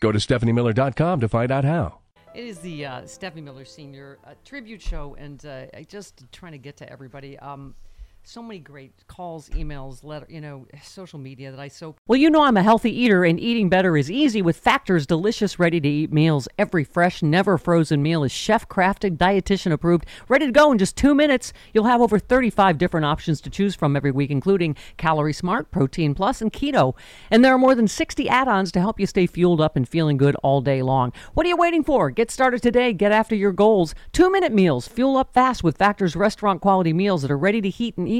[0.00, 1.98] Go to stephaniemiller.com to find out how.
[2.34, 6.58] It is the uh, Stephanie Miller Senior uh, tribute show, and uh, just trying to
[6.58, 7.38] get to everybody.
[7.38, 7.74] Um,
[8.22, 11.96] so many great calls, emails, letter, you know, social media that I so.
[12.06, 15.58] Well, you know I'm a healthy eater, and eating better is easy with Factor's delicious,
[15.58, 16.46] ready-to-eat meals.
[16.58, 21.14] Every fresh, never frozen meal is chef-crafted, dietitian approved, ready to go in just two
[21.14, 21.52] minutes.
[21.72, 26.14] You'll have over 35 different options to choose from every week, including Calorie Smart, Protein
[26.14, 26.94] Plus, and Keto.
[27.30, 30.16] And there are more than 60 add-ons to help you stay fueled up and feeling
[30.16, 31.12] good all day long.
[31.34, 32.10] What are you waiting for?
[32.10, 32.92] Get started today.
[32.92, 33.94] Get after your goals.
[34.12, 34.86] Two-minute meals.
[34.86, 38.19] Fuel up fast with Factor's restaurant-quality meals that are ready to heat and eat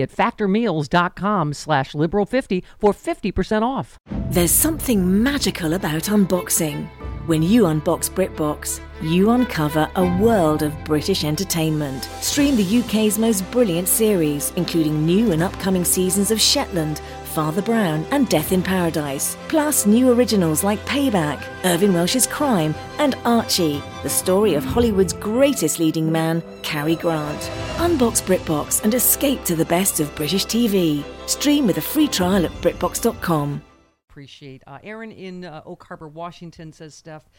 [0.00, 3.98] at factormeals.com slash liberal50 for 50% off.
[4.30, 6.88] There's something magical about unboxing.
[7.26, 12.02] When you unbox BritBox, you uncover a world of British entertainment.
[12.20, 17.00] Stream the UK's most brilliant series, including new and upcoming seasons of Shetland,
[17.32, 19.36] Father Brown, and Death in Paradise.
[19.48, 25.78] Plus, new originals like Payback, Irvine Welsh's Crime, and Archie, the story of Hollywood's greatest
[25.78, 27.40] leading man, Cary Grant.
[27.76, 31.02] Unbox BritBox and escape to the best of British TV.
[31.26, 33.62] Stream with a free trial at BritBox.com.
[34.08, 34.62] appreciate.
[34.66, 37.30] Uh, Aaron in uh, Oak Harbor, Washington says, Steph,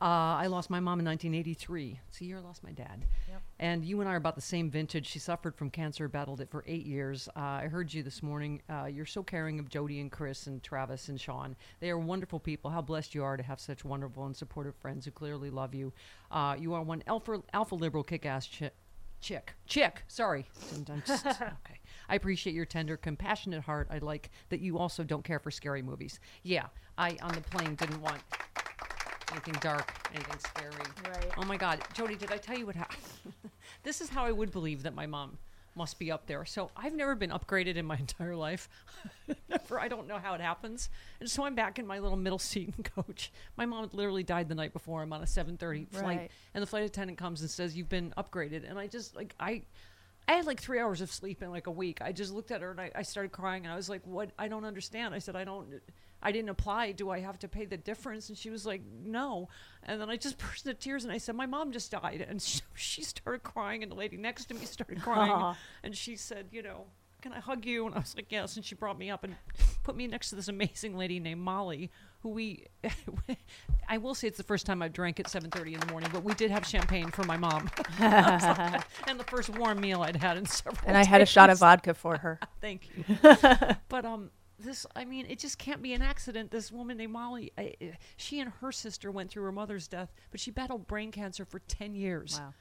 [0.00, 0.04] uh,
[0.38, 2.00] I lost my mom in 1983.
[2.08, 3.04] It's the year I lost my dad.
[3.58, 5.06] And you and I are about the same vintage.
[5.06, 7.28] She suffered from cancer, battled it for eight years.
[7.34, 8.62] Uh, I heard you this morning.
[8.70, 11.56] Uh, you're so caring of Jody and Chris and Travis and Sean.
[11.80, 12.70] They are wonderful people.
[12.70, 15.92] How blessed you are to have such wonderful and supportive friends who clearly love you.
[16.30, 18.74] Uh, you are one alpha, alpha liberal kick ass chick.
[19.20, 19.54] Chick.
[19.66, 20.04] Chick.
[20.06, 20.46] Sorry.
[21.04, 21.80] Just- okay.
[22.08, 23.88] I appreciate your tender, compassionate heart.
[23.90, 26.20] I like that you also don't care for scary movies.
[26.44, 26.66] Yeah,
[26.96, 28.22] I on the plane didn't want
[29.32, 30.72] anything dark, anything scary.
[31.08, 31.32] Right.
[31.36, 33.02] Oh my God, Jody, did I tell you what happened?
[33.82, 35.38] this is how I would believe that my mom
[35.74, 36.44] must be up there.
[36.44, 38.68] So I've never been upgraded in my entire life.
[39.48, 39.80] never.
[39.80, 40.88] I don't know how it happens.
[41.20, 43.30] And so I'm back in my little middle seat and coach.
[43.56, 45.02] My mom literally died the night before.
[45.02, 46.30] I'm on a 7:30 flight, Right.
[46.54, 49.62] and the flight attendant comes and says, "You've been upgraded." And I just like I.
[50.30, 52.02] I had like three hours of sleep in like a week.
[52.02, 54.30] I just looked at her and I, I started crying and I was like, "What?
[54.38, 55.80] I don't understand." I said, "I don't,
[56.22, 56.92] I didn't apply.
[56.92, 59.48] Do I have to pay the difference?" And she was like, "No."
[59.82, 62.40] And then I just burst into tears and I said, "My mom just died." And
[62.42, 66.48] she, she started crying and the lady next to me started crying and she said,
[66.50, 66.86] "You know,
[67.22, 69.36] can I hug you?" And I was like, "Yes." And she brought me up and
[69.82, 71.90] put me next to this amazing lady named Molly,
[72.20, 72.66] who we,
[73.88, 76.24] I will say it's the first time I've drank at 7:30 in the morning, but
[76.24, 80.46] we did have champagne for my mom, and the first warm meal I'd had in
[80.46, 80.76] several.
[80.86, 82.38] And I had a shot of vodka for her.
[82.60, 83.04] Thank you.
[83.88, 86.50] but um, this I mean, it just can't be an accident.
[86.50, 87.74] This woman named Molly, I,
[88.16, 91.58] she and her sister went through her mother's death, but she battled brain cancer for
[91.60, 92.38] 10 years.
[92.40, 92.54] Wow.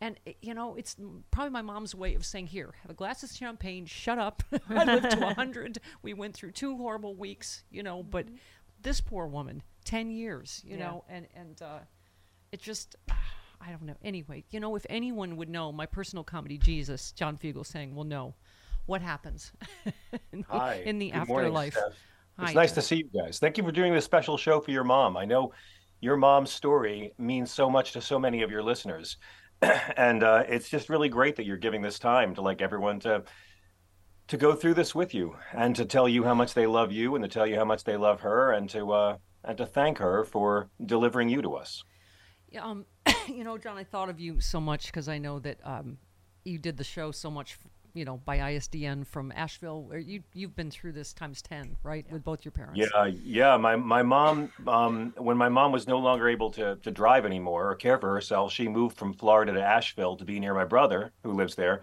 [0.00, 0.96] and eh, you know, it's
[1.30, 3.86] probably my mom's way of saying, "Here, have a glass of champagne.
[3.86, 4.42] Shut up.
[4.70, 5.78] I lived to a hundred.
[6.02, 8.26] We went through two horrible weeks, you know, but
[8.82, 10.84] this poor woman, ten years, you Yeah.
[10.86, 11.78] know, and and uh,
[12.52, 12.96] it just."
[13.62, 13.96] I don't know.
[14.02, 18.32] Anyway, you know, if anyone would know my personal comedy, Jesus, John Fugelsang, "Well, know
[18.86, 19.52] what happens
[20.32, 20.82] in, the- Hi.
[20.84, 21.76] in the Good morning, afterlife.
[21.76, 22.74] It's Hi, nice Jeff.
[22.76, 23.38] to see you guys.
[23.38, 25.16] Thank you for doing this special show for your mom.
[25.16, 25.52] I know
[26.00, 29.18] your mom's story means so much to so many of your listeners,
[29.96, 33.24] and uh, it's just really great that you're giving this time to like everyone to
[34.28, 37.16] to go through this with you and to tell you how much they love you
[37.16, 39.98] and to tell you how much they love her and to uh, and to thank
[39.98, 41.82] her for delivering you to us.
[42.48, 42.86] Yeah, um,
[43.28, 45.98] you know, John, I thought of you so much because I know that um,
[46.44, 47.58] you did the show so much,
[47.94, 49.82] you know, by ISDN from Asheville.
[49.82, 52.78] Where you you've been through this times ten, right, with both your parents.
[52.78, 53.56] Yeah, yeah.
[53.56, 57.70] My my mom, um, when my mom was no longer able to to drive anymore
[57.70, 61.12] or care for herself, she moved from Florida to Asheville to be near my brother
[61.22, 61.82] who lives there.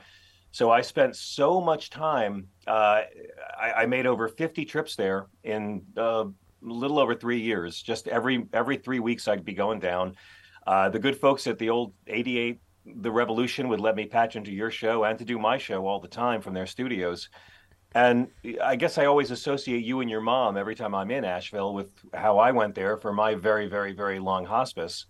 [0.52, 2.48] So I spent so much time.
[2.66, 3.02] Uh,
[3.60, 7.82] I, I made over fifty trips there in uh, a little over three years.
[7.82, 10.16] Just every every three weeks, I'd be going down.
[10.68, 12.60] Uh, the good folks at the old 88
[12.96, 16.00] The Revolution would let me patch into your show and to do my show all
[16.00, 17.30] the time from their studios.
[17.94, 18.28] And
[18.64, 21.90] I guess I always associate you and your mom every time I'm in Asheville with
[22.14, 25.06] how I went there for my very, very, very long hospice.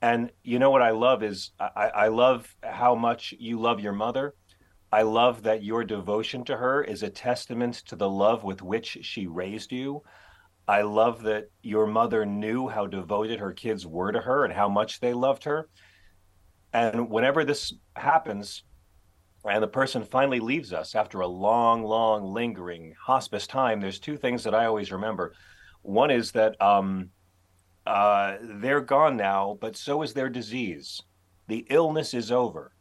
[0.00, 3.92] And you know what I love is I, I love how much you love your
[3.92, 4.34] mother.
[4.92, 8.98] I love that your devotion to her is a testament to the love with which
[9.02, 10.02] she raised you.
[10.68, 14.68] I love that your mother knew how devoted her kids were to her and how
[14.68, 15.68] much they loved her.
[16.74, 18.64] And whenever this happens,
[19.48, 24.16] and the person finally leaves us after a long, long, lingering hospice time, there's two
[24.16, 25.34] things that I always remember.
[25.82, 27.10] One is that um,
[27.86, 31.00] uh, they're gone now, but so is their disease.
[31.46, 32.72] The illness is over.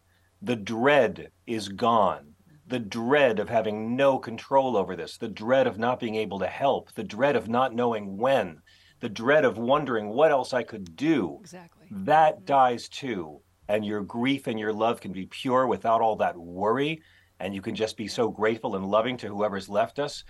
[0.42, 2.34] The dread is gone.
[2.66, 6.48] The dread of having no control over this, the dread of not being able to
[6.48, 8.58] help, the dread of not knowing when,
[9.02, 11.88] the dread of wondering what else I could do Exactly.
[11.92, 16.38] that dies too and your grief and your love can be pure without all that
[16.38, 17.02] worry
[17.40, 20.24] and you can just be so grateful and loving to whoever's left us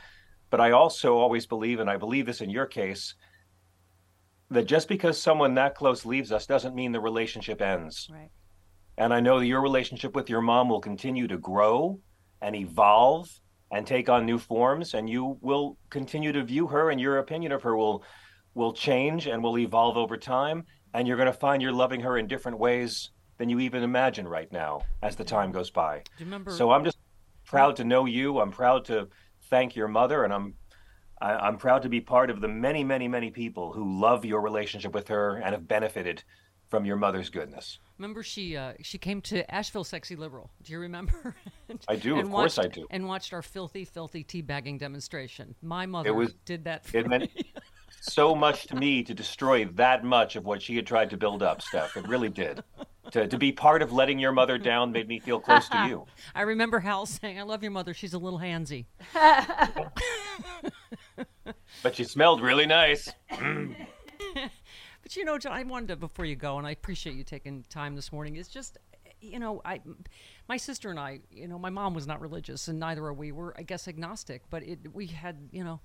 [0.50, 3.16] but i also always believe and i believe this in your case
[4.50, 8.30] that just because someone that close leaves us doesn't mean the relationship ends Right.
[8.98, 12.00] and i know that your relationship with your mom will continue to grow
[12.42, 13.30] and evolve
[13.72, 17.52] and take on new forms and you will continue to view her and your opinion
[17.52, 18.04] of her will
[18.54, 20.64] will change and will evolve over time
[20.94, 23.10] and you're going to find you're loving her in different ways
[23.44, 26.52] than you even imagine right now as the time goes by Do you remember?
[26.52, 26.98] so i'm just
[27.44, 29.10] proud to know you i'm proud to
[29.50, 30.54] thank your mother and i'm
[31.22, 34.40] I, i'm proud to be part of the many many many people who love your
[34.40, 36.24] relationship with her and have benefited
[36.70, 40.50] from your mother's goodness Remember, she uh, she came to Asheville, sexy liberal.
[40.64, 41.36] Do you remember?
[41.88, 42.88] I do, And of course I do.
[42.90, 45.54] And watched our filthy, filthy teabagging demonstration.
[45.62, 46.86] My mother was- did that.
[46.86, 47.30] For it meant
[48.02, 51.44] so much to me to destroy that much of what she had tried to build
[51.44, 51.96] up, Steph.
[51.96, 52.64] It really did.
[53.14, 56.06] To, to be part of letting your mother down made me feel close to you.
[56.34, 57.94] I remember Hal saying, "I love your mother.
[57.94, 58.86] She's a little handsy."
[61.82, 63.12] But she smelled really nice.
[65.04, 67.66] But you know, John, I wanted to before you go, and I appreciate you taking
[67.70, 68.38] time this morning.
[68.38, 68.78] It's just,
[69.20, 69.82] you know, I,
[70.48, 73.34] my sister and I, you know, my mom was not religious, and neither are we.
[73.34, 74.44] We're, I guess, agnostic.
[74.50, 75.82] But it, we had, you know,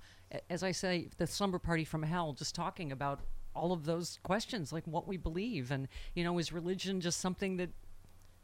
[0.49, 3.19] as I say, the slumber party from hell, just talking about
[3.59, 7.57] all of those questions, like what we believe, and you know, is religion just something
[7.57, 7.69] that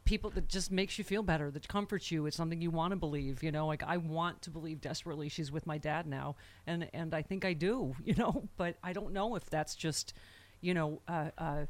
[0.06, 2.24] people that just makes you feel better that comforts you?
[2.26, 3.66] It's something you want to believe you know?
[3.66, 6.36] Like i want to believe desperately she's with my dad now.
[6.66, 8.48] And and i think i do you know?
[8.56, 10.14] But i don't know if that's just
[10.62, 11.66] you know uh, uh,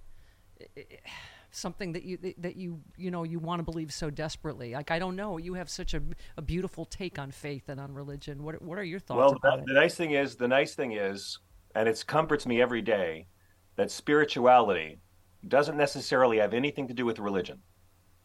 [1.50, 4.75] something that you that you you know you want to believe so desperately.
[4.75, 5.38] Like i don't know.
[5.38, 6.03] You have such a,
[6.37, 8.43] a beautiful take on faith and on religion.
[8.43, 10.93] What what are your thoughts Well, about the, the nice thing is, the nice thing
[10.93, 11.38] is,
[11.75, 13.26] and it comforts me every day,
[13.76, 14.99] that spirituality
[15.47, 17.61] doesn't necessarily have anything to do with religion.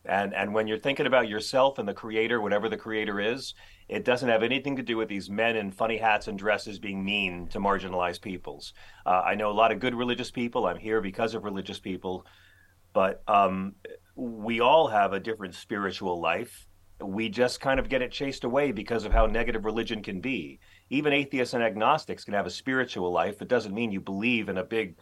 [0.05, 3.53] And and when you're thinking about yourself and the creator, whatever the creator is,
[3.87, 7.05] it doesn't have anything to do with these men in funny hats and dresses being
[7.05, 8.73] mean to marginalized peoples.
[9.05, 10.65] Uh, I know a lot of good religious people.
[10.65, 12.25] I'm here because of religious people,
[12.93, 13.75] but um,
[14.15, 16.67] we all have a different spiritual life.
[16.99, 20.59] We just kind of get it chased away because of how negative religion can be.
[20.89, 23.41] Even atheists and agnostics can have a spiritual life.
[23.41, 24.97] It doesn't mean you believe in a big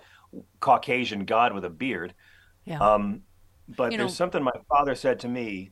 [0.59, 2.13] Caucasian God with a beard.
[2.65, 3.23] yeah Um,
[3.67, 5.71] but You there's know- something my father said to me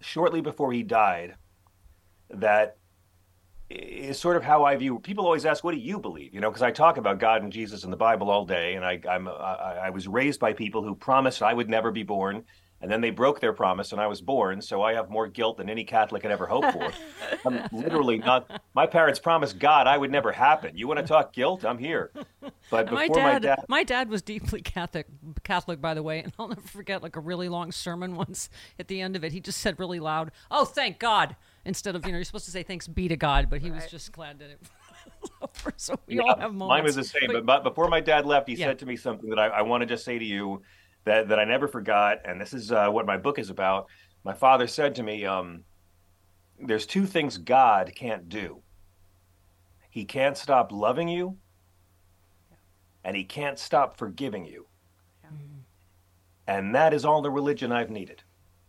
[0.00, 1.36] shortly before he died
[2.30, 2.76] that
[3.68, 4.98] is sort of how I view.
[5.00, 7.52] People always ask, "What do you believe?" You know, because I talk about God and
[7.52, 10.82] Jesus and the Bible all day, and I, I'm I, I was raised by people
[10.84, 12.44] who promised I would never be born,
[12.86, 14.62] and and then they broke their promise, and I was born.
[14.62, 16.92] So I have more guilt than any Catholic could ever hope for.
[17.44, 18.62] I'm literally not.
[18.74, 20.76] My parents promised God I would never happen.
[20.76, 21.64] You want to talk guilt?
[21.64, 22.12] I'm here.
[22.70, 25.08] But before my my dad, dad, my dad was deeply Catholic,
[25.42, 28.50] Catholic by the way, and I'll never forget like a really long sermon once.
[28.78, 32.06] At the end of it, he just said really loud, "Oh, thank God!" Instead of
[32.06, 34.38] you know, you're supposed to say thanks be to God, but he was just glad
[34.38, 34.60] that it.
[35.40, 36.68] was so we all have moments.
[36.68, 37.32] Mine was the same.
[37.32, 38.66] But, but before my dad left, he Yeah.
[38.66, 40.62] said to me something that I, I want to just say to you
[41.06, 42.18] that, that I never forgot.
[42.24, 43.86] And this is uh, what my book is about.
[44.24, 45.64] My father said to me, um,
[46.60, 48.60] There's two things God can't do
[49.88, 51.38] He can't stop loving you,
[53.04, 54.66] and He can't stop forgiving you.
[56.48, 58.22] And that is all the religion I've needed.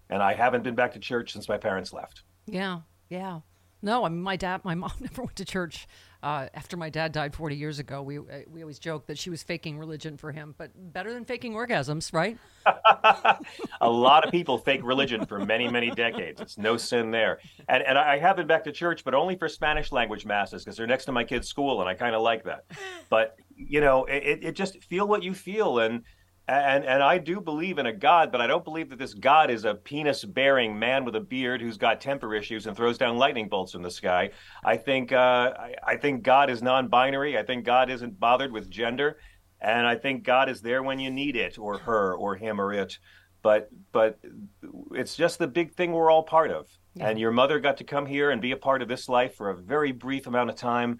[0.09, 2.23] And I haven't been back to church since my parents left.
[2.47, 3.41] Yeah, yeah.
[3.81, 5.87] No, I mean, my dad, my mom never went to church
[6.27, 8.01] uh, after my dad died 40 years ago.
[8.01, 11.23] We uh, we always joke that she was faking religion for him, but better than
[11.23, 12.37] faking orgasms, right?
[13.81, 16.41] a lot of people fake religion for many, many decades.
[16.41, 17.39] It's no sin there.
[17.69, 20.75] And and I have been back to church, but only for Spanish language masses because
[20.75, 22.65] they're next to my kids' school, and I kind of like that.
[23.09, 26.03] But you know, it, it just feel what you feel, and
[26.47, 29.49] and and I do believe in a God, but I don't believe that this God
[29.51, 33.49] is a penis-bearing man with a beard who's got temper issues and throws down lightning
[33.49, 34.31] bolts from the sky.
[34.63, 37.37] I think uh, I, I think God is non-binary.
[37.37, 39.17] I think God isn't bothered with gender.
[39.59, 42.71] And I think God is there when you need it, or her, or him, or
[42.73, 42.99] it.
[43.41, 44.19] But but
[44.91, 46.67] it's just the big thing we're all part of.
[46.99, 49.49] And your mother got to come here and be a part of this life for
[49.49, 50.99] a very brief amount of time.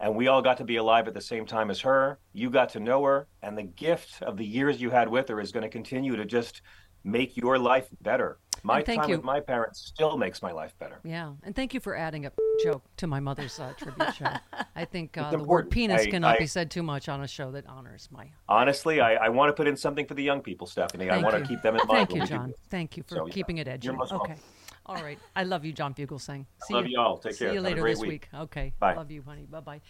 [0.00, 2.18] And we all got to be alive at the same time as her.
[2.32, 3.26] You got to know her.
[3.42, 6.24] And the gift of the years you had with her is going to continue to
[6.24, 6.62] just
[7.04, 8.38] make your life better.
[8.62, 9.16] My thank time you.
[9.16, 11.00] with my parents still makes my life better.
[11.04, 14.32] Yeah, and thank you for adding a joke to my mother's uh, tribute show.
[14.74, 17.28] I think uh, the word penis I- cannot I- be said too much on a
[17.28, 18.30] show that honors my.
[18.48, 21.08] Honestly, I, I want to put in something for the young people, Stephanie.
[21.08, 21.42] I want you.
[21.42, 22.08] to keep them in mind.
[22.08, 22.54] Thank you, John.
[22.68, 23.90] Thank you for So, yeah, keeping it edgy.
[23.90, 23.96] Okay.
[23.96, 24.34] welcome.
[24.88, 25.18] All right.
[25.36, 26.46] I love you, John Fugelsang.
[26.66, 27.18] See love you all.
[27.18, 27.48] Take care.
[27.48, 28.10] see you later this week.
[28.10, 28.28] week.
[28.34, 28.72] Okay.
[28.78, 28.94] Bye.
[28.94, 29.46] Love you, honey.
[29.48, 29.80] Bye bye.